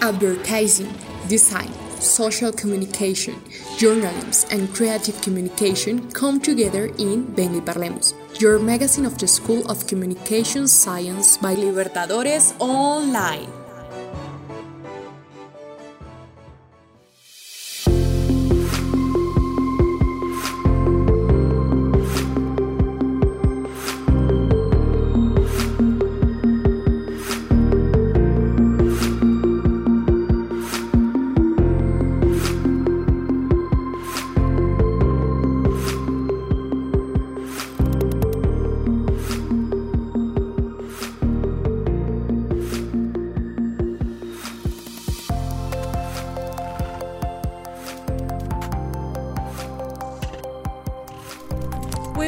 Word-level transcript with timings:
advertising, 0.00 0.92
design, 1.28 1.72
social 2.00 2.52
communication, 2.52 3.34
journalism, 3.78 4.48
and 4.50 4.74
creative 4.74 5.20
communication 5.20 6.10
come 6.12 6.40
together 6.40 6.86
in 6.98 7.26
Ven 7.34 7.54
y 7.54 7.60
Parlemos, 7.60 8.14
your 8.40 8.58
magazine 8.58 9.04
of 9.04 9.18
the 9.18 9.28
School 9.28 9.68
of 9.70 9.86
Communication 9.86 10.66
Science 10.66 11.36
by 11.36 11.54
Libertadores 11.54 12.54
Online. 12.58 13.59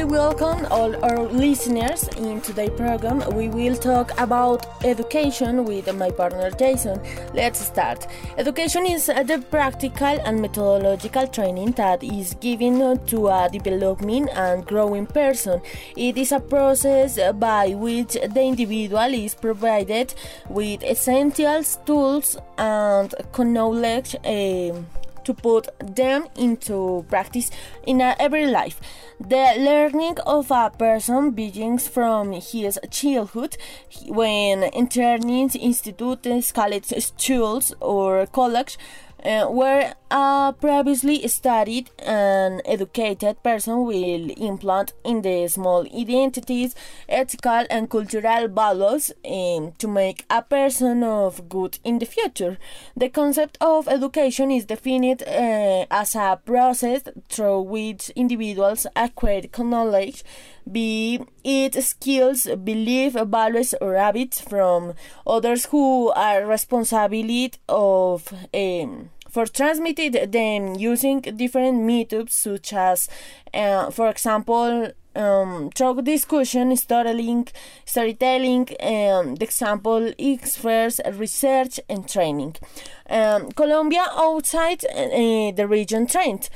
Welcome 0.05 0.65
all 0.69 0.93
our 1.05 1.23
listeners. 1.23 2.07
In 2.17 2.41
today's 2.41 2.71
program, 2.71 3.23
we 3.35 3.47
will 3.47 3.75
talk 3.75 4.11
about 4.19 4.65
education 4.83 5.63
with 5.63 5.93
my 5.95 6.11
partner 6.11 6.51
Jason. 6.51 6.99
Let's 7.33 7.59
start. 7.59 8.07
Education 8.37 8.85
is 8.85 9.05
the 9.05 9.43
practical 9.49 10.19
and 10.25 10.41
methodological 10.41 11.27
training 11.27 11.71
that 11.73 12.03
is 12.03 12.33
given 12.35 12.99
to 13.05 13.27
a 13.27 13.49
developing 13.51 14.29
and 14.29 14.65
growing 14.65 15.05
person. 15.05 15.61
It 15.95 16.17
is 16.17 16.31
a 16.31 16.39
process 16.39 17.17
by 17.33 17.69
which 17.69 18.13
the 18.13 18.41
individual 18.41 19.13
is 19.13 19.35
provided 19.35 20.13
with 20.49 20.83
essentials, 20.83 21.79
tools, 21.85 22.37
and 22.57 23.13
knowledge. 23.37 24.15
Uh, 24.25 24.81
to 25.25 25.33
put 25.33 25.67
them 25.79 26.27
into 26.37 27.05
practice 27.09 27.51
in 27.85 28.01
every 28.01 28.45
life. 28.45 28.79
The 29.19 29.55
learning 29.57 30.17
of 30.25 30.51
a 30.51 30.69
person 30.69 31.31
begins 31.31 31.87
from 31.87 32.33
his 32.33 32.79
childhood 32.89 33.57
when 34.07 34.63
entering 34.63 35.29
institutes, 35.29 36.51
college, 36.51 36.85
schools, 36.85 37.73
or 37.79 38.25
college 38.27 38.77
uh, 39.23 39.45
where 39.45 39.95
a 40.13 40.53
previously 40.61 41.27
studied 41.27 41.89
and 41.97 42.61
educated 42.65 43.41
person 43.41 43.83
will 43.83 44.29
implant 44.37 44.93
in 45.03 45.23
the 45.23 45.47
small 45.47 45.87
identities, 45.87 46.75
ethical 47.09 47.65
and 47.71 47.89
cultural 47.89 48.47
values 48.47 49.11
um, 49.25 49.73
to 49.79 49.87
make 49.87 50.23
a 50.29 50.43
person 50.43 51.03
of 51.03 51.49
good 51.49 51.79
in 51.83 51.97
the 51.97 52.05
future. 52.05 52.59
The 52.95 53.09
concept 53.09 53.57
of 53.59 53.87
education 53.87 54.51
is 54.51 54.65
defined 54.65 55.23
uh, 55.23 55.87
as 55.89 56.13
a 56.13 56.39
process 56.45 57.01
through 57.27 57.61
which 57.61 58.11
individuals 58.11 58.85
acquire 58.95 59.41
knowledge 59.57 60.23
be 60.71 61.19
it 61.43 61.73
skills, 61.83 62.47
belief, 62.63 63.13
values, 63.13 63.73
or 63.81 63.95
habits 63.95 64.39
from 64.39 64.93
others 65.27 65.65
who 65.65 66.09
are 66.11 66.45
responsible 66.45 67.49
of 67.67 68.31
um, 68.53 69.09
for 69.33 69.47
transmitted 69.47 70.31
them 70.31 70.75
using 70.75 71.19
different 71.21 71.81
methods 71.81 72.35
such 72.35 72.71
as, 72.73 73.09
uh, 73.53 73.89
for 73.89 74.07
example, 74.09 74.91
um, 75.15 75.69
discussion, 76.03 76.75
storytelling, 76.75 77.47
storytelling, 77.85 78.67
um, 78.79 79.35
the 79.35 79.45
example 79.45 80.11
is 80.17 80.55
first 80.55 81.01
research 81.13 81.79
and 81.89 82.07
training. 82.07 82.55
Um, 83.09 83.51
Colombia 83.51 84.05
outside 84.15 84.83
uh, 84.85 85.51
the 85.51 85.65
region 85.67 86.07
trend 86.07 86.49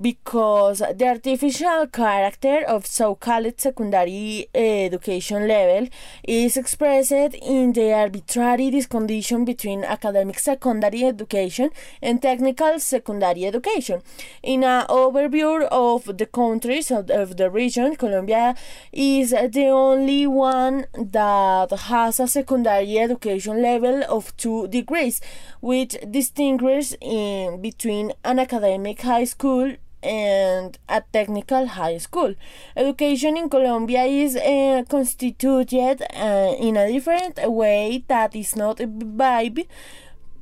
because 0.00 0.78
the 0.78 1.06
artificial 1.06 1.86
character 1.86 2.64
of 2.66 2.86
so-called 2.86 3.60
secondary 3.60 4.48
eh, 4.54 4.86
education 4.86 5.48
level 5.48 5.88
is 6.26 6.56
expressed 6.56 7.12
in 7.12 7.72
the 7.72 7.92
arbitrary 7.92 8.70
discondition 8.70 9.44
between 9.44 9.84
academic 9.84 10.38
secondary 10.38 11.04
education 11.04 11.70
and 12.00 12.22
technical 12.22 12.78
secondary 12.78 13.46
education. 13.46 14.02
In 14.42 14.64
an 14.64 14.86
overview 14.88 15.66
of 15.70 16.16
the 16.18 16.26
countries 16.26 16.90
of, 16.90 17.10
of 17.10 17.36
the 17.36 17.50
region, 17.50 17.96
Colombia 17.96 18.54
is 18.92 19.30
the 19.30 19.66
only 19.68 20.26
one 20.26 20.86
that 20.94 21.70
has 21.70 22.20
a 22.20 22.26
secondary 22.26 22.98
education 22.98 23.62
level 23.62 24.02
of 24.08 24.36
two 24.36 24.68
degrees, 24.68 25.20
which 25.60 25.96
distinguishes 26.10 26.96
in 27.00 27.60
between 27.60 28.12
an 28.24 28.38
academic 28.38 29.00
high 29.02 29.24
school 29.24 29.71
and 30.02 30.78
a 30.88 31.02
technical 31.12 31.66
high 31.66 31.98
school. 31.98 32.34
Education 32.76 33.36
in 33.36 33.48
Colombia 33.48 34.04
is 34.04 34.36
uh, 34.36 34.82
constituted 34.88 36.02
uh, 36.14 36.54
in 36.58 36.76
a 36.76 36.90
different 36.90 37.38
way 37.50 38.04
that 38.08 38.34
is 38.34 38.56
not 38.56 38.78
vibe 38.78 39.66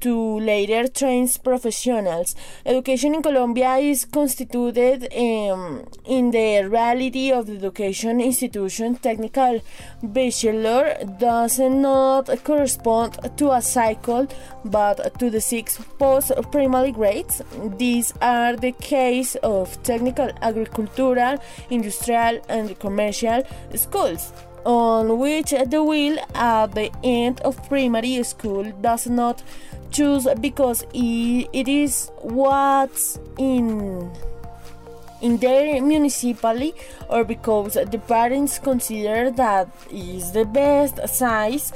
to 0.00 0.40
later 0.40 0.88
trained 0.88 1.36
professionals. 1.42 2.34
Education 2.64 3.14
in 3.14 3.22
Colombia 3.22 3.76
is 3.76 4.04
constituted 4.04 5.08
um, 5.16 5.86
in 6.04 6.30
the 6.30 6.68
reality 6.68 7.30
of 7.32 7.46
the 7.46 7.56
education 7.56 8.20
institution. 8.20 8.96
Technical 8.96 9.60
bachelor 10.02 10.96
does 11.18 11.58
not 11.58 12.28
correspond 12.44 13.18
to 13.36 13.52
a 13.52 13.62
cycle 13.62 14.26
but 14.64 15.18
to 15.18 15.30
the 15.30 15.40
six 15.40 15.78
post-primary 15.98 16.92
grades. 16.92 17.42
These 17.76 18.12
are 18.20 18.56
the 18.56 18.72
case 18.72 19.34
of 19.36 19.82
technical, 19.82 20.30
agricultural, 20.42 21.38
industrial, 21.70 22.40
and 22.48 22.78
commercial 22.78 23.42
schools 23.74 24.32
on 24.64 25.18
which 25.18 25.50
the 25.50 25.82
will 25.82 26.18
at 26.34 26.74
the 26.74 26.90
end 27.02 27.40
of 27.40 27.66
primary 27.68 28.22
school 28.22 28.64
does 28.80 29.06
not 29.06 29.42
choose 29.90 30.26
because 30.40 30.84
it 30.94 31.68
is 31.68 32.10
what's 32.22 33.18
in 33.38 34.10
in 35.20 35.36
their 35.36 35.82
municipality 35.82 36.72
or 37.08 37.24
because 37.24 37.74
the 37.74 37.98
parents 38.08 38.58
consider 38.58 39.30
that 39.30 39.68
is 39.90 40.32
the 40.32 40.44
best 40.44 41.06
size 41.08 41.72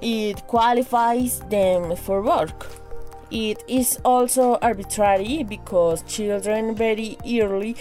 it 0.00 0.46
qualifies 0.46 1.40
them 1.50 1.94
for 1.96 2.22
work 2.22 2.85
it 3.30 3.62
is 3.68 3.98
also 4.04 4.56
arbitrary 4.62 5.42
because 5.42 6.02
children 6.02 6.74
very 6.74 7.18
early 7.26 7.76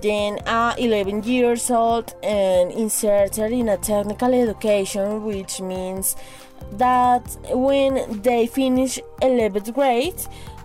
then 0.00 0.38
are 0.46 0.74
11 0.78 1.22
years 1.24 1.70
old 1.70 2.14
and 2.22 2.70
inserted 2.72 3.52
in 3.52 3.68
a 3.68 3.76
technical 3.76 4.32
education 4.34 5.24
which 5.24 5.60
means 5.60 6.16
that 6.72 7.36
when 7.50 8.20
they 8.22 8.46
finish 8.46 8.98
11th 9.22 9.72
grade 9.74 10.20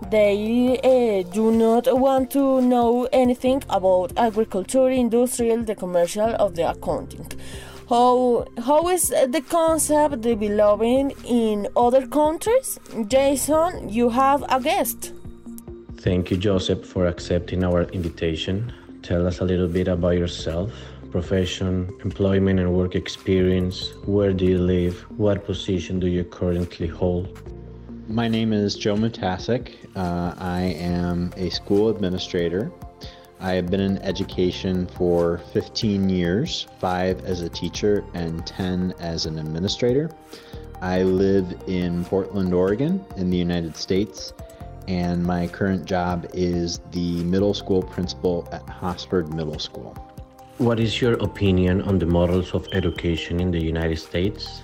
they 0.10 0.80
uh, 0.84 1.32
do 1.32 1.52
not 1.52 1.86
want 2.00 2.32
to 2.32 2.62
know 2.62 3.08
anything 3.14 3.62
about 3.70 4.12
agriculture 4.18 4.90
industrial 4.90 5.64
the 5.64 5.76
commercial 5.76 6.36
or 6.40 6.50
the 6.50 6.70
accounting 6.70 7.28
how 7.92 8.46
how 8.66 8.88
is 8.88 9.10
the 9.36 9.44
concept 9.50 10.22
developing 10.22 11.12
in 11.26 11.68
other 11.76 12.08
countries 12.08 12.80
jason 13.08 13.90
you 13.90 14.10
have 14.10 14.46
a 14.50 14.60
guest 14.70 15.12
thank 15.98 16.32
you 16.32 16.38
joseph 16.38 16.86
for 16.86 17.08
accepting 17.08 17.64
our 17.64 17.84
invitation 18.00 18.72
tell 19.02 19.28
us 19.28 19.40
a 19.40 19.46
little 19.46 19.68
bit 19.68 19.88
about 19.88 20.18
yourself 20.18 20.72
profession, 21.12 21.94
employment 22.04 22.60
and 22.60 22.74
work 22.74 22.96
experience, 22.96 23.94
where 24.06 24.34
do 24.34 24.46
you 24.46 24.58
live, 24.58 25.02
what 25.18 25.46
position 25.46 26.00
do 26.00 26.08
you 26.08 26.24
currently 26.24 26.88
hold? 26.88 27.42
My 28.08 28.28
name 28.28 28.54
is 28.54 28.76
Joe 28.76 28.96
Matasik. 28.96 29.76
Uh, 29.96 30.34
I 30.38 30.62
am 30.80 31.32
a 31.36 31.50
school 31.50 31.90
administrator. 31.90 32.72
I 33.44 33.54
have 33.54 33.72
been 33.72 33.80
in 33.80 33.98
education 34.04 34.86
for 34.86 35.40
15 35.52 36.10
years, 36.10 36.68
five 36.80 37.26
as 37.26 37.42
a 37.42 37.50
teacher 37.50 38.06
and 38.14 38.46
10 38.46 38.94
as 39.00 39.26
an 39.26 39.40
administrator. 39.40 40.12
I 40.80 41.02
live 41.02 41.52
in 41.66 42.06
Portland, 42.06 42.54
Oregon, 42.54 43.04
in 43.18 43.32
the 43.32 43.38
United 43.38 43.76
States, 43.76 44.34
and 44.88 45.26
my 45.26 45.48
current 45.48 45.86
job 45.86 46.28
is 46.36 46.82
the 46.92 47.24
middle 47.24 47.56
school 47.56 47.82
principal 47.82 48.48
at 48.52 48.62
Hosford 48.70 49.34
Middle 49.34 49.58
School. 49.58 49.96
What 50.60 50.80
is 50.80 51.02
your 51.02 51.14
opinion 51.14 51.82
on 51.82 51.98
the 51.98 52.06
models 52.06 52.54
of 52.54 52.68
education 52.74 53.40
in 53.40 53.50
the 53.50 53.64
United 53.64 53.98
States? 53.98 54.60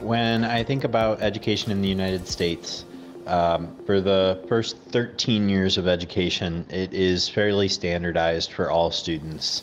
When 0.00 0.44
I 0.44 0.64
think 0.64 0.84
about 0.84 1.20
education 1.20 1.70
in 1.72 1.82
the 1.82 1.88
United 1.88 2.26
States, 2.26 2.86
Um, 3.30 3.76
for 3.86 4.00
the 4.00 4.44
first 4.48 4.76
13 4.76 5.48
years 5.48 5.78
of 5.78 5.86
education, 5.86 6.66
it 6.68 6.92
is 6.92 7.28
fairly 7.28 7.68
standardized 7.68 8.52
for 8.52 8.68
all 8.68 8.90
students. 8.90 9.62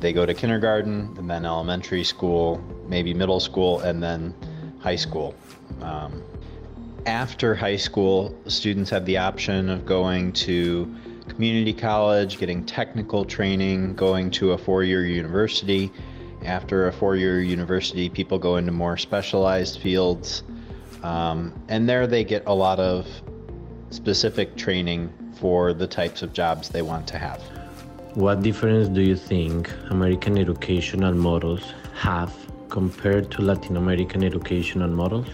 They 0.00 0.14
go 0.14 0.24
to 0.24 0.32
kindergarten, 0.32 1.14
and 1.18 1.28
then 1.28 1.44
elementary 1.44 2.04
school, 2.04 2.64
maybe 2.88 3.12
middle 3.12 3.38
school, 3.38 3.80
and 3.80 4.02
then 4.02 4.34
high 4.80 4.96
school. 4.96 5.34
Um, 5.82 6.22
after 7.04 7.54
high 7.54 7.76
school, 7.76 8.34
students 8.46 8.88
have 8.88 9.04
the 9.04 9.18
option 9.18 9.68
of 9.68 9.84
going 9.84 10.32
to 10.32 10.90
community 11.28 11.74
college, 11.74 12.38
getting 12.38 12.64
technical 12.64 13.26
training, 13.26 13.94
going 13.94 14.30
to 14.30 14.52
a 14.52 14.58
four 14.58 14.84
year 14.84 15.04
university. 15.04 15.92
After 16.46 16.88
a 16.88 16.92
four 16.92 17.16
year 17.16 17.42
university, 17.42 18.08
people 18.08 18.38
go 18.38 18.56
into 18.56 18.72
more 18.72 18.96
specialized 18.96 19.80
fields. 19.80 20.44
Um, 21.02 21.52
and 21.68 21.88
there 21.88 22.06
they 22.06 22.24
get 22.24 22.44
a 22.46 22.54
lot 22.54 22.78
of 22.78 23.06
specific 23.90 24.56
training 24.56 25.12
for 25.34 25.72
the 25.72 25.86
types 25.86 26.22
of 26.22 26.32
jobs 26.32 26.68
they 26.68 26.82
want 26.82 27.06
to 27.08 27.18
have. 27.18 27.42
What 28.14 28.42
difference 28.42 28.88
do 28.88 29.00
you 29.00 29.16
think 29.16 29.70
American 29.90 30.38
educational 30.38 31.14
models 31.14 31.72
have 31.94 32.32
compared 32.68 33.30
to 33.32 33.42
Latin 33.42 33.76
American 33.76 34.22
educational 34.22 34.88
models? 34.88 35.28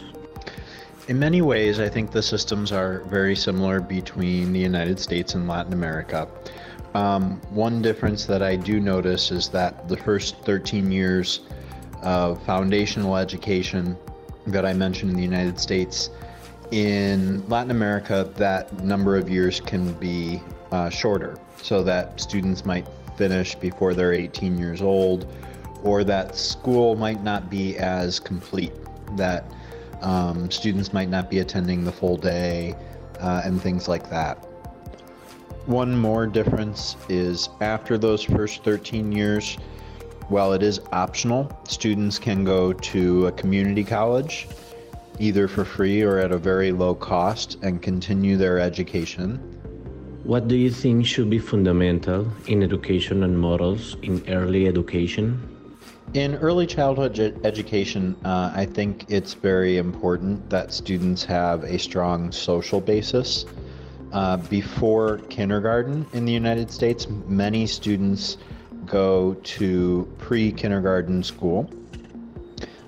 In 1.09 1.19
many 1.19 1.41
ways, 1.41 1.81
I 1.81 1.89
think 1.89 2.11
the 2.11 2.23
systems 2.23 2.71
are 2.71 3.01
very 3.05 3.35
similar 3.35 3.81
between 3.81 4.53
the 4.53 4.61
United 4.61 5.01
States 5.01 5.35
and 5.35 5.49
Latin 5.49 5.73
America. 5.73 6.29
Um, 6.95 7.41
one 7.51 7.81
difference 7.81 8.27
that 8.27 8.43
I 8.43 8.57
do 8.57 8.81
notice 8.81 9.31
is 9.31 9.49
that 9.51 9.89
the 9.89 9.97
first 9.97 10.37
13 10.45 10.93
years 10.93 11.41
of 12.03 12.43
foundational 12.45 13.17
education 13.17 13.97
that 14.51 14.67
I 14.67 14.73
mentioned 14.73 15.11
in 15.11 15.17
the 15.17 15.23
United 15.23 15.59
States, 15.59 16.11
in 16.71 17.47
Latin 17.49 17.71
America, 17.71 18.31
that 18.37 18.73
number 18.85 19.17
of 19.17 19.29
years 19.29 19.61
can 19.61 19.93
be 19.95 20.43
uh, 20.71 20.91
shorter, 20.91 21.39
so 21.63 21.83
that 21.83 22.21
students 22.21 22.65
might 22.65 22.87
finish 23.17 23.55
before 23.55 23.95
they're 23.95 24.13
18 24.13 24.59
years 24.59 24.83
old, 24.83 25.33
or 25.83 26.05
that 26.05 26.37
school 26.37 26.95
might 26.95 27.23
not 27.23 27.49
be 27.51 27.77
as 27.79 28.21
complete, 28.21 28.73
that 29.17 29.51
um, 30.03 30.51
students 30.51 30.93
might 30.93 31.09
not 31.09 31.31
be 31.31 31.39
attending 31.39 31.85
the 31.85 31.93
full 31.93 32.17
day, 32.17 32.75
uh, 33.21 33.43
and 33.45 33.61
things 33.61 33.89
like 33.89 34.09
that. 34.11 34.45
One 35.67 35.97
more 35.97 36.27
difference 36.27 36.97
is 37.09 37.49
after 37.61 37.99
those 37.99 38.23
first 38.23 38.65
13 38.65 39.13
years, 39.13 39.59
while 40.29 40.53
it 40.53 40.63
is 40.63 40.81
optional, 40.93 41.51
students 41.67 42.19
can 42.19 42.45
go 42.45 42.73
to 42.73 43.27
a 43.27 43.33
community 43.33 43.85
college 43.85 44.47
either 45.19 45.49
for 45.49 45.65
free 45.65 46.03
or 46.03 46.19
at 46.19 46.31
a 46.33 46.39
very 46.39 46.71
low 46.71 46.95
cost 46.95 47.57
and 47.63 47.83
continue 47.83 48.37
their 48.37 48.59
education. 48.59 49.39
What 50.25 50.49
do 50.49 50.57
you 50.57 50.71
think 50.71 51.07
should 51.07 51.31
be 51.31 51.39
fundamental 51.39 52.31
in 52.47 52.63
education 52.63 53.23
and 53.23 53.39
models 53.39 53.97
in 54.03 54.23
early 54.29 54.69
education? 54.69 55.41
In 56.15 56.37
early 56.37 56.67
childhood 56.67 57.19
education, 57.45 58.17
uh, 58.25 58.53
I 58.55 58.67
think 58.67 59.07
it's 59.09 59.35
very 59.35 59.77
important 59.77 60.49
that 60.51 60.73
students 60.73 61.25
have 61.25 61.65
a 61.65 61.79
strong 61.79 62.33
social 62.33 62.81
basis. 62.81 63.45
Uh, 64.13 64.39
before 64.39 65.19
kindergarten 65.29 66.07
in 66.15 66.25
the 66.25 66.33
United 66.33 66.71
States, 66.71 67.07
many 67.27 67.67
students 67.67 68.39
go 68.89 69.35
to 69.35 70.09
pre 70.19 70.53
kindergarten 70.53 71.23
school. 71.23 71.71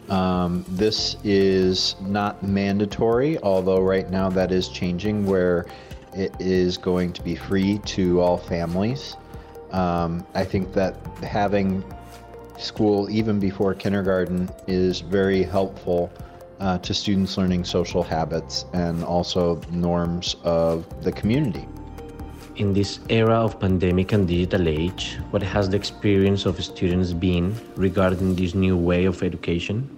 Um, 0.08 0.64
this 0.69 1.17
is 1.23 1.94
not 2.00 2.43
mandatory, 2.43 3.38
although 3.43 3.81
right 3.81 4.11
now 4.11 4.29
that 4.31 4.50
is 4.50 4.69
changing 4.69 5.25
where 5.25 5.67
it 6.14 6.35
is 6.41 6.76
going 6.76 7.12
to 7.12 7.23
be 7.23 7.37
free 7.37 7.79
to 7.87 8.20
all 8.20 8.37
families. 8.37 9.17
Um, 9.70 10.26
I 10.35 10.44
think 10.44 10.73
that 10.73 10.97
having 11.23 11.85
school 12.58 13.08
even 13.08 13.38
before 13.38 13.75
kindergarten 13.75 14.50
is 14.67 15.00
very 15.00 15.44
helpful 15.44 16.12
uh, 16.58 16.79
to 16.79 16.93
students 16.93 17.38
learning 17.38 17.64
social 17.64 18.03
habits 18.03 18.67
and 18.73 19.05
also 19.05 19.61
norms 19.70 20.37
of 20.43 21.05
the 21.05 21.12
community. 21.12 21.67
In 22.56 22.73
this 22.73 22.99
era 23.08 23.35
of 23.35 23.61
pandemic 23.61 24.12
and 24.12 24.26
digital 24.26 24.69
age, 24.69 25.19
what 25.31 25.43
has 25.43 25.70
the 25.70 25.76
experience 25.76 26.47
of 26.47 26.62
students 26.62 27.12
been 27.12 27.55
regarding 27.76 28.35
this 28.35 28.55
new 28.55 28.76
way 28.76 29.05
of 29.05 29.23
education? 29.23 29.88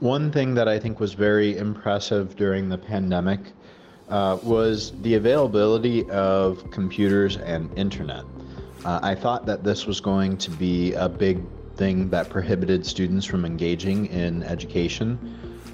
One 0.00 0.32
thing 0.32 0.54
that 0.54 0.68
I 0.68 0.78
think 0.78 1.00
was 1.00 1.12
very 1.12 1.56
impressive 1.56 2.34
during 2.36 2.68
the 2.68 2.78
pandemic 2.78 3.40
uh, 4.08 4.38
was 4.42 4.92
the 5.02 5.14
availability 5.14 6.08
of 6.10 6.70
computers 6.70 7.36
and 7.36 7.70
internet. 7.78 8.24
Uh, 8.84 9.00
I 9.02 9.14
thought 9.14 9.46
that 9.46 9.62
this 9.62 9.86
was 9.86 10.00
going 10.00 10.38
to 10.38 10.50
be 10.50 10.94
a 10.94 11.08
big 11.08 11.40
thing 11.76 12.08
that 12.10 12.30
prohibited 12.30 12.84
students 12.86 13.26
from 13.26 13.44
engaging 13.44 14.06
in 14.06 14.42
education. 14.44 15.18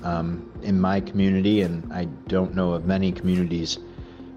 Um, 0.02 0.50
in 0.62 0.80
my 0.80 0.98
community, 1.00 1.60
and 1.60 1.92
I 1.92 2.06
don't 2.26 2.54
know 2.54 2.72
of 2.72 2.86
many 2.86 3.12
communities 3.12 3.78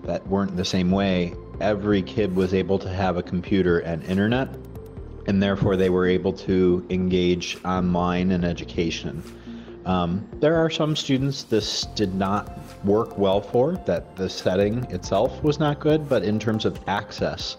that 0.03 0.25
weren't 0.27 0.55
the 0.55 0.65
same 0.65 0.91
way, 0.91 1.33
every 1.59 2.01
kid 2.01 2.35
was 2.35 2.53
able 2.53 2.79
to 2.79 2.89
have 2.89 3.17
a 3.17 3.23
computer 3.23 3.79
and 3.79 4.03
internet, 4.03 4.49
and 5.27 5.41
therefore 5.41 5.75
they 5.77 5.89
were 5.89 6.05
able 6.05 6.33
to 6.33 6.85
engage 6.89 7.57
online 7.63 8.31
in 8.31 8.43
education. 8.43 9.23
Um, 9.85 10.27
there 10.39 10.55
are 10.55 10.69
some 10.69 10.95
students 10.95 11.43
this 11.43 11.85
did 11.95 12.15
not 12.15 12.57
work 12.85 13.17
well 13.17 13.41
for, 13.41 13.73
that 13.85 14.15
the 14.15 14.29
setting 14.29 14.83
itself 14.91 15.43
was 15.43 15.59
not 15.59 15.79
good, 15.79 16.07
but 16.07 16.23
in 16.23 16.39
terms 16.39 16.65
of 16.65 16.79
access, 16.87 17.57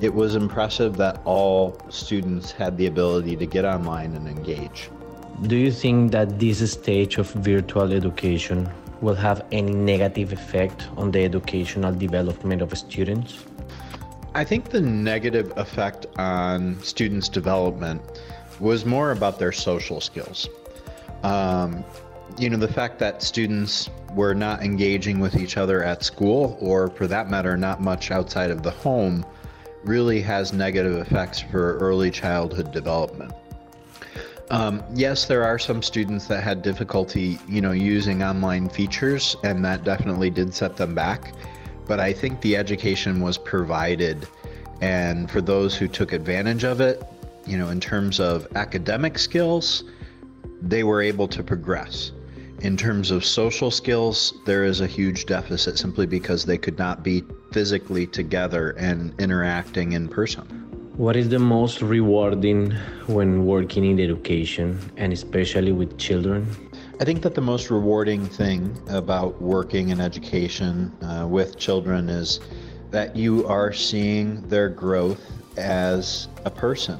it 0.00 0.12
was 0.12 0.36
impressive 0.36 0.96
that 0.96 1.20
all 1.24 1.76
students 1.88 2.52
had 2.52 2.76
the 2.76 2.86
ability 2.86 3.36
to 3.36 3.46
get 3.46 3.64
online 3.64 4.14
and 4.14 4.28
engage. 4.28 4.90
Do 5.42 5.56
you 5.56 5.70
think 5.70 6.12
that 6.12 6.38
this 6.38 6.72
stage 6.72 7.18
of 7.18 7.30
virtual 7.32 7.92
education 7.92 8.68
will 9.00 9.14
have 9.14 9.44
any 9.52 9.72
negative 9.72 10.32
effect 10.32 10.88
on 10.96 11.10
the 11.10 11.24
educational 11.24 11.92
development 11.92 12.62
of 12.62 12.76
students? 12.76 13.44
I 14.34 14.44
think 14.44 14.70
the 14.70 14.80
negative 14.80 15.52
effect 15.56 16.06
on 16.18 16.80
students' 16.82 17.28
development 17.28 18.02
was 18.60 18.84
more 18.84 19.12
about 19.12 19.38
their 19.38 19.52
social 19.52 20.00
skills. 20.00 20.48
Um, 21.22 21.84
you 22.38 22.50
know, 22.50 22.58
the 22.58 22.68
fact 22.68 22.98
that 22.98 23.22
students 23.22 23.88
were 24.14 24.34
not 24.34 24.62
engaging 24.62 25.20
with 25.20 25.36
each 25.36 25.56
other 25.56 25.82
at 25.82 26.02
school, 26.02 26.56
or 26.60 26.88
for 26.88 27.06
that 27.06 27.30
matter, 27.30 27.56
not 27.56 27.80
much 27.80 28.10
outside 28.10 28.50
of 28.50 28.62
the 28.62 28.70
home, 28.70 29.24
really 29.84 30.20
has 30.20 30.52
negative 30.52 30.98
effects 30.98 31.40
for 31.40 31.78
early 31.78 32.10
childhood 32.10 32.72
development. 32.72 33.32
Um, 34.50 34.82
yes, 34.94 35.26
there 35.26 35.42
are 35.42 35.58
some 35.58 35.82
students 35.82 36.26
that 36.28 36.42
had 36.42 36.62
difficulty, 36.62 37.38
you 37.48 37.60
know, 37.60 37.72
using 37.72 38.22
online 38.22 38.68
features, 38.68 39.36
and 39.42 39.64
that 39.64 39.82
definitely 39.82 40.30
did 40.30 40.54
set 40.54 40.76
them 40.76 40.94
back. 40.94 41.34
But 41.86 41.98
I 41.98 42.12
think 42.12 42.40
the 42.40 42.56
education 42.56 43.20
was 43.20 43.38
provided, 43.38 44.28
and 44.80 45.28
for 45.30 45.40
those 45.40 45.76
who 45.76 45.88
took 45.88 46.12
advantage 46.12 46.62
of 46.62 46.80
it, 46.80 47.02
you 47.44 47.58
know, 47.58 47.70
in 47.70 47.80
terms 47.80 48.20
of 48.20 48.46
academic 48.56 49.18
skills, 49.18 49.84
they 50.62 50.84
were 50.84 51.02
able 51.02 51.26
to 51.28 51.42
progress. 51.42 52.12
In 52.60 52.76
terms 52.76 53.10
of 53.10 53.24
social 53.24 53.70
skills, 53.70 54.32
there 54.46 54.64
is 54.64 54.80
a 54.80 54.86
huge 54.86 55.26
deficit 55.26 55.76
simply 55.76 56.06
because 56.06 56.44
they 56.44 56.56
could 56.56 56.78
not 56.78 57.02
be 57.02 57.24
physically 57.52 58.06
together 58.06 58.70
and 58.78 59.12
interacting 59.20 59.92
in 59.92 60.08
person. 60.08 60.65
What 60.96 61.14
is 61.14 61.28
the 61.28 61.38
most 61.38 61.82
rewarding 61.82 62.70
when 63.06 63.44
working 63.44 63.84
in 63.84 64.00
education 64.00 64.80
and 64.96 65.12
especially 65.12 65.72
with 65.72 65.98
children? 65.98 66.46
I 66.98 67.04
think 67.04 67.20
that 67.20 67.34
the 67.34 67.42
most 67.42 67.70
rewarding 67.70 68.24
thing 68.24 68.74
about 68.88 69.38
working 69.42 69.90
in 69.90 70.00
education 70.00 70.90
uh, 71.02 71.26
with 71.28 71.58
children 71.58 72.08
is 72.08 72.40
that 72.92 73.14
you 73.14 73.46
are 73.46 73.74
seeing 73.74 74.40
their 74.48 74.70
growth 74.70 75.20
as 75.58 76.28
a 76.46 76.50
person, 76.50 76.98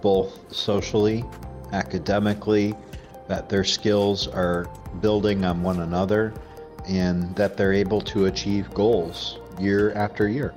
both 0.00 0.38
socially, 0.54 1.24
academically, 1.72 2.72
that 3.26 3.48
their 3.48 3.64
skills 3.64 4.28
are 4.28 4.70
building 5.00 5.44
on 5.44 5.64
one 5.64 5.80
another, 5.80 6.32
and 6.86 7.34
that 7.34 7.56
they're 7.56 7.72
able 7.72 8.00
to 8.02 8.26
achieve 8.26 8.72
goals 8.74 9.40
year 9.58 9.92
after 9.94 10.28
year. 10.28 10.54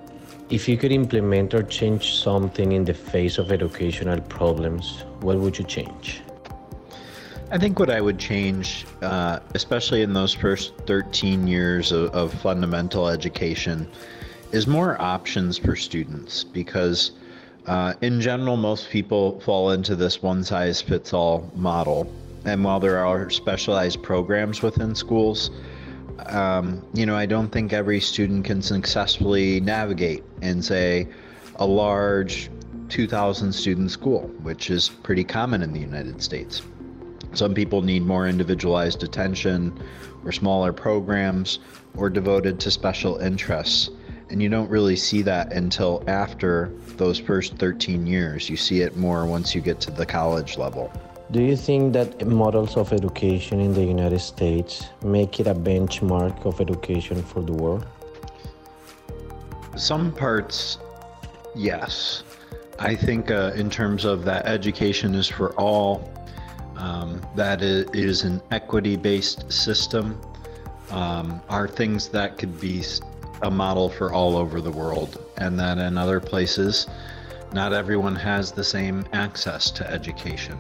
If 0.52 0.70
you 0.70 0.78
could 0.78 0.92
implement 0.92 1.56
or 1.56 1.64
change 1.64 2.14
something 2.18 2.74
in 2.74 2.86
the 2.86 2.94
face 2.94 3.40
of 3.40 3.52
educational 3.52 4.22
problems, 4.22 5.04
what 5.22 5.40
would 5.40 5.58
you 5.58 5.66
change? 5.66 6.22
I 7.50 7.58
think 7.58 7.80
what 7.80 7.90
I 7.90 8.00
would 8.00 8.20
change, 8.20 8.86
uh, 9.02 9.40
especially 9.56 10.04
in 10.04 10.14
those 10.14 10.36
first 10.36 10.74
13 10.86 11.48
years 11.48 11.92
of, 11.92 12.14
of 12.14 12.32
fundamental 12.32 13.08
education, 13.10 13.88
is 14.52 14.68
more 14.68 15.02
options 15.02 15.58
for 15.58 15.76
students 15.76 16.44
because, 16.44 17.14
uh, 17.66 17.96
in 18.02 18.22
general, 18.22 18.56
most 18.56 18.92
people 18.92 19.40
fall 19.42 19.72
into 19.72 19.96
this 19.96 20.22
one 20.22 20.44
size 20.44 20.80
fits 20.80 21.12
all 21.12 21.52
model. 21.56 22.12
And 22.46 22.64
while 22.64 22.80
there 22.80 23.04
are 23.04 23.32
specialized 23.32 24.04
programs 24.04 24.62
within 24.62 24.94
schools, 24.94 25.50
Um, 26.28 26.86
you 26.94 27.06
know, 27.06 27.16
I 27.16 27.26
don't 27.26 27.50
think 27.50 27.74
every 27.74 28.00
student 28.00 28.46
can 28.46 28.62
successfully 28.62 29.60
navigate 29.60 30.24
in, 30.42 30.62
say, 30.62 31.08
a 31.56 31.66
large 31.66 32.50
2,000 32.90 33.52
student 33.52 33.92
school, 33.92 34.22
which 34.42 34.70
is 34.70 34.90
pretty 34.90 35.24
common 35.24 35.62
in 35.62 35.74
the 35.74 35.80
United 35.80 36.22
States. 36.22 36.62
Some 37.34 37.54
people 37.54 37.82
need 37.82 38.04
more 38.04 38.28
individualized 38.28 39.04
attention 39.04 39.78
or 40.24 40.32
smaller 40.32 40.72
programs 40.72 41.60
or 41.96 42.10
devoted 42.10 42.60
to 42.62 42.72
special 42.72 43.18
interests. 43.18 43.90
And 44.30 44.42
you 44.42 44.50
don't 44.50 44.70
really 44.70 44.96
see 44.96 45.22
that 45.24 45.54
until 45.54 46.04
after 46.08 46.72
those 46.98 47.20
first 47.20 47.58
13 47.58 48.08
years. 48.08 48.50
You 48.50 48.58
see 48.58 48.82
it 48.82 48.96
more 48.96 49.26
once 49.26 49.54
you 49.54 49.62
get 49.62 49.80
to 49.82 49.92
the 49.92 50.06
college 50.06 50.58
level. 50.58 50.92
Do 51.32 51.42
you 51.42 51.58
think 51.58 51.94
that 51.94 52.28
models 52.28 52.78
of 52.78 52.94
education 52.94 53.60
in 53.60 53.74
the 53.74 53.84
United 53.84 54.20
States 54.20 54.90
make 55.04 55.40
it 55.40 55.48
a 55.48 55.56
benchmark 55.56 56.46
of 56.46 56.62
education 56.62 57.24
for 57.24 57.42
the 57.42 57.52
world? 57.52 57.84
Some 59.76 60.12
parts, 60.12 60.78
yes. 61.56 62.22
I 62.78 62.94
think 62.94 63.32
uh, 63.32 63.54
in 63.56 63.72
terms 63.72 64.06
of 64.06 64.24
that 64.26 64.46
education 64.46 65.16
is 65.16 65.28
for 65.28 65.54
all, 65.60 66.08
um, 66.78 67.26
that 67.36 67.64
is 67.64 68.22
an 68.24 68.40
equity 68.52 68.96
based 68.96 69.52
system, 69.52 70.22
um, 70.92 71.42
are 71.50 71.68
things 71.68 72.08
that 72.10 72.38
could 72.38 72.62
be 72.62 72.84
a 73.42 73.50
model 73.50 73.90
for 73.90 74.14
all 74.14 74.38
over 74.38 74.62
the 74.62 74.72
world. 74.72 75.26
And 75.38 75.60
that 75.60 75.80
in 75.80 75.98
other 75.98 76.20
places, 76.20 76.86
not 77.52 77.74
everyone 77.74 78.16
has 78.16 78.52
the 78.52 78.64
same 78.64 79.06
access 79.12 79.72
to 79.72 79.90
education. 79.90 80.60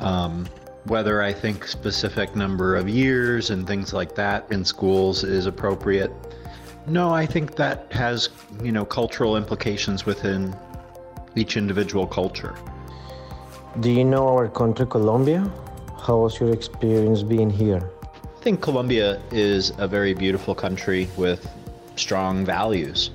Um, 0.00 0.46
whether 0.84 1.22
I 1.22 1.32
think 1.32 1.66
specific 1.66 2.34
number 2.34 2.74
of 2.74 2.88
years 2.88 3.50
and 3.50 3.66
things 3.66 3.92
like 3.92 4.14
that 4.14 4.50
in 4.50 4.64
schools 4.64 5.24
is 5.24 5.46
appropriate. 5.46 6.10
No, 6.86 7.12
I 7.12 7.26
think 7.26 7.56
that 7.56 7.92
has, 7.92 8.30
you 8.62 8.72
know, 8.72 8.84
cultural 8.84 9.36
implications 9.36 10.06
within 10.06 10.56
each 11.36 11.56
individual 11.56 12.06
culture. 12.06 12.56
Do 13.80 13.90
you 13.90 14.04
know 14.04 14.26
our 14.28 14.48
country, 14.48 14.86
Colombia? 14.86 15.52
How 16.02 16.16
was 16.16 16.40
your 16.40 16.52
experience 16.52 17.22
being 17.22 17.50
here? 17.50 17.88
I 18.02 18.42
think 18.42 18.62
Colombia 18.62 19.20
is 19.30 19.72
a 19.76 19.86
very 19.86 20.14
beautiful 20.14 20.54
country 20.54 21.08
with 21.16 21.46
strong 21.96 22.44
values. 22.44 23.10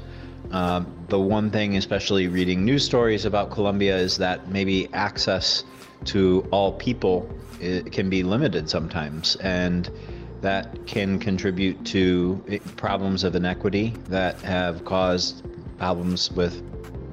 Um, 0.51 0.91
the 1.09 1.19
one 1.19 1.49
thing, 1.49 1.77
especially 1.77 2.27
reading 2.27 2.63
news 2.63 2.83
stories 2.83 3.25
about 3.25 3.51
Colombia, 3.51 3.97
is 3.97 4.17
that 4.17 4.49
maybe 4.49 4.87
access 4.93 5.63
to 6.05 6.47
all 6.51 6.73
people 6.73 7.29
can 7.91 8.09
be 8.09 8.23
limited 8.23 8.69
sometimes, 8.69 9.35
and 9.37 9.89
that 10.41 10.85
can 10.85 11.19
contribute 11.19 11.83
to 11.85 12.61
problems 12.75 13.23
of 13.23 13.35
inequity 13.35 13.93
that 14.09 14.39
have 14.41 14.85
caused 14.85 15.43
problems 15.77 16.31
with 16.31 16.61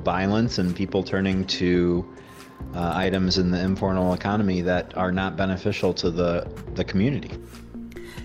violence 0.05 0.59
and 0.59 0.75
people 0.75 1.03
turning 1.03 1.45
to 1.47 2.07
uh, 2.75 2.93
items 2.95 3.39
in 3.39 3.51
the 3.51 3.61
informal 3.61 4.15
economy 4.15 4.61
that 4.61 4.97
are 4.97 5.12
not 5.12 5.37
beneficial 5.37 5.95
to 5.95 6.11
the, 6.11 6.47
the 6.75 6.85
community. 6.85 7.31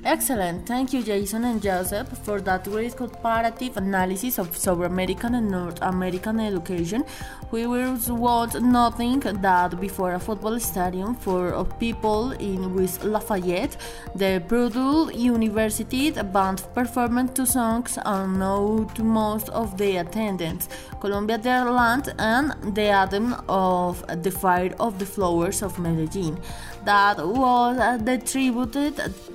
Excellent. 0.08 0.66
Thank 0.66 0.94
you, 0.94 1.04
Jason 1.04 1.44
and 1.44 1.62
Joseph, 1.62 2.08
for 2.20 2.40
that 2.40 2.64
great 2.64 2.96
comparative 2.96 3.76
analysis 3.76 4.40
of 4.40 4.56
South 4.56 4.80
American 4.80 5.36
and 5.36 5.52
North 5.52 5.80
American 5.82 6.40
education. 6.40 7.04
We 7.52 7.68
was 7.68 8.56
nothing 8.56 9.20
that 9.20 9.82
before 9.82 10.14
a 10.14 10.20
football 10.20 10.62
stadium 10.62 11.14
for 11.14 11.54
uh, 11.54 11.66
people 11.66 12.32
in 12.32 12.74
West 12.74 13.04
Lafayette, 13.04 13.76
the 14.16 14.42
Purdue 14.48 15.12
University 15.14 16.12
band 16.12 16.64
performed 16.74 17.36
two 17.36 17.46
songs 17.46 18.00
unknown 18.06 18.88
to 18.96 19.04
most 19.04 19.50
of 19.50 19.78
the 19.78 19.98
attendants 19.98 20.70
Colombia 21.02 21.38
Their 21.38 21.66
Land 21.66 22.14
and 22.18 22.54
the 22.74 22.84
Anthem 22.84 23.36
of 23.50 24.06
the 24.24 24.32
Fair 24.32 24.74
of 24.80 25.00
the 25.00 25.06
Flowers 25.06 25.62
of 25.62 25.78
Medellin. 25.80 26.40
That 26.86 27.18
was 27.18 27.78
uh, 27.78 27.98
the 27.98 28.18
tribute 28.18 28.72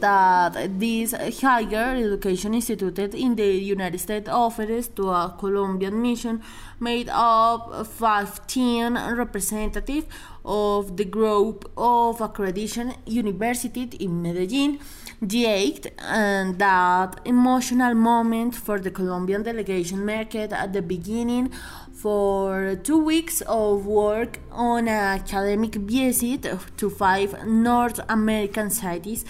that 0.00 0.61
this 0.68 1.12
higher 1.40 1.96
education 1.96 2.54
institute 2.54 2.98
in 2.98 3.34
the 3.36 3.46
United 3.46 3.98
States 3.98 4.28
offers 4.28 4.88
to 4.88 5.08
a 5.10 5.34
Colombian 5.38 6.00
mission 6.00 6.42
made 6.80 7.08
up 7.10 7.68
of 7.70 7.88
15 7.88 8.94
representatives 9.16 10.06
of 10.44 10.96
the 10.96 11.04
group 11.04 11.70
of 11.76 12.18
accreditation 12.18 12.96
university 13.06 13.88
in 14.00 14.22
Medellin, 14.22 14.80
G8, 15.22 15.92
and 15.98 16.58
that 16.58 17.20
emotional 17.24 17.94
moment 17.94 18.54
for 18.56 18.80
the 18.80 18.90
Colombian 18.90 19.42
delegation 19.42 20.04
marked 20.04 20.34
at 20.34 20.72
the 20.72 20.82
beginning 20.82 21.52
for 21.92 22.74
two 22.82 22.98
weeks 22.98 23.42
of 23.42 23.86
work 23.86 24.40
on 24.50 24.88
an 24.88 25.20
academic 25.20 25.76
visit 25.76 26.48
to 26.76 26.90
five 26.90 27.46
North 27.46 28.00
American 28.08 28.70
cities 28.70 29.24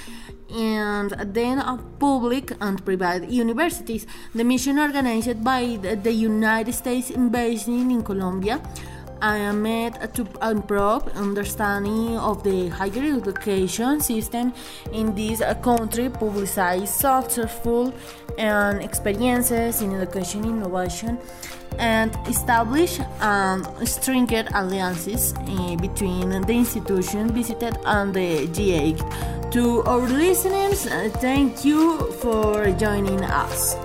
and 0.52 1.10
then 1.34 1.62
public 1.98 2.52
and 2.60 2.84
private 2.84 3.28
universities. 3.28 4.06
The 4.34 4.44
mission 4.44 4.78
organized 4.78 5.42
by 5.42 5.78
the 5.80 6.12
United 6.12 6.72
States 6.74 7.10
Embassy 7.10 7.72
in 7.72 8.02
Colombia 8.02 8.60
I 9.22 9.36
am 9.36 9.62
made 9.62 9.94
to 10.14 10.26
improve 10.42 11.06
understanding 11.14 12.18
of 12.18 12.42
the 12.42 12.68
higher 12.68 13.16
education 13.16 14.00
system 14.00 14.52
in 14.92 15.14
this 15.14 15.40
country, 15.62 16.10
publicize 16.10 16.88
successful 16.88 17.94
and 18.36 18.82
experiences 18.82 19.80
in 19.80 19.94
education 19.94 20.44
innovation, 20.44 21.18
and 21.78 22.10
establish 22.26 22.98
um, 23.20 23.64
stringent 23.86 24.48
alliances 24.54 25.34
uh, 25.38 25.76
between 25.76 26.30
the 26.30 26.52
institution 26.52 27.32
visited 27.32 27.78
and 27.86 28.12
the 28.12 28.48
G8. 28.48 29.52
To 29.52 29.82
our 29.82 30.00
listeners, 30.00 30.86
uh, 30.86 31.10
thank 31.20 31.64
you 31.64 32.10
for 32.18 32.72
joining 32.72 33.22
us. 33.22 33.76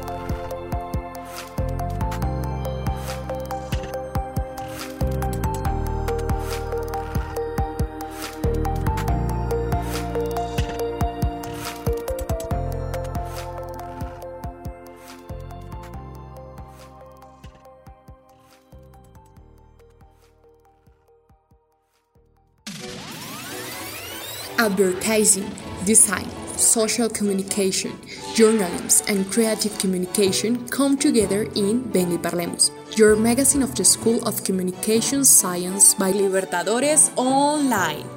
Advertising, 24.57 25.49
design, 25.85 26.29
social 26.57 27.09
communication, 27.09 27.91
journalism, 28.35 29.05
and 29.07 29.31
creative 29.31 29.77
communication 29.77 30.67
come 30.69 30.97
together 30.97 31.43
in 31.55 31.83
Ven 31.91 32.11
y 32.11 32.17
Parlemos, 32.17 32.71
your 32.97 33.15
magazine 33.15 33.63
of 33.63 33.75
the 33.75 33.85
School 33.85 34.25
of 34.27 34.43
Communication 34.43 35.23
Science 35.23 35.93
by 35.93 36.11
Libertadores 36.11 37.11
Online. 37.15 38.16